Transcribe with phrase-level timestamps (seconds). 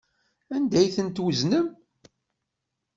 [0.55, 1.67] Anda ay ten-tweznem?